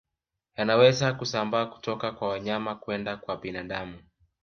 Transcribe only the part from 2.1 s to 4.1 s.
kwa wanyama kwenda kwa binadamu